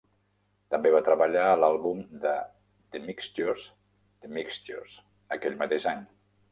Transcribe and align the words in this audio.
També 0.75 0.91
va 0.95 1.01
treballar 1.07 1.43
a 1.49 1.57
l"àlbum 1.59 2.01
de 2.25 2.33
The 2.95 3.03
Mixtures, 3.07 3.69
"The 4.25 4.35
Mixtures", 4.41 5.01
aquell 5.39 5.63
mateix 5.65 5.93
any. 5.97 6.07